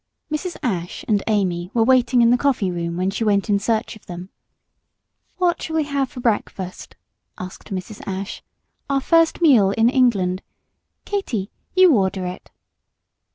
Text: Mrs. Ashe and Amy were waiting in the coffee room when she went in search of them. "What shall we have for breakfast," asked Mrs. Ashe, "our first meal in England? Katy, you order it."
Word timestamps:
Mrs. 0.31 0.57
Ashe 0.63 1.05
and 1.07 1.21
Amy 1.27 1.69
were 1.75 1.83
waiting 1.83 2.23
in 2.23 2.31
the 2.31 2.35
coffee 2.39 2.71
room 2.71 2.97
when 2.97 3.11
she 3.11 3.23
went 3.23 3.51
in 3.51 3.59
search 3.59 3.95
of 3.95 4.07
them. 4.07 4.29
"What 5.37 5.61
shall 5.61 5.75
we 5.75 5.83
have 5.83 6.09
for 6.09 6.19
breakfast," 6.19 6.95
asked 7.37 7.69
Mrs. 7.71 8.01
Ashe, 8.07 8.41
"our 8.89 8.99
first 8.99 9.43
meal 9.43 9.69
in 9.69 9.89
England? 9.89 10.41
Katy, 11.05 11.51
you 11.75 11.93
order 11.95 12.25
it." 12.25 12.49